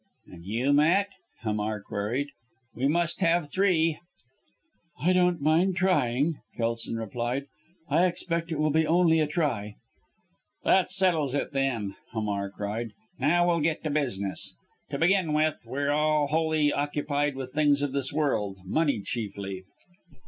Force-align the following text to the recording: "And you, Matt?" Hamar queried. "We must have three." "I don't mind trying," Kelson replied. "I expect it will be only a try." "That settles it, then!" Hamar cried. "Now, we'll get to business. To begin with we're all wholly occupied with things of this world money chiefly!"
"And 0.25 0.43
you, 0.45 0.73
Matt?" 0.73 1.09
Hamar 1.43 1.79
queried. 1.79 2.29
"We 2.73 2.87
must 2.87 3.21
have 3.21 3.51
three." 3.51 3.99
"I 4.99 5.13
don't 5.13 5.39
mind 5.43 5.75
trying," 5.75 6.39
Kelson 6.57 6.95
replied. 6.97 7.45
"I 7.87 8.07
expect 8.07 8.51
it 8.51 8.57
will 8.57 8.71
be 8.71 8.87
only 8.87 9.19
a 9.19 9.27
try." 9.27 9.75
"That 10.63 10.89
settles 10.89 11.35
it, 11.35 11.51
then!" 11.51 11.97
Hamar 12.13 12.49
cried. 12.49 12.93
"Now, 13.19 13.47
we'll 13.47 13.59
get 13.59 13.83
to 13.83 13.91
business. 13.91 14.55
To 14.89 14.97
begin 14.97 15.33
with 15.33 15.61
we're 15.67 15.91
all 15.91 16.25
wholly 16.25 16.73
occupied 16.73 17.35
with 17.35 17.53
things 17.53 17.83
of 17.83 17.91
this 17.91 18.11
world 18.11 18.57
money 18.65 19.03
chiefly!" 19.03 19.65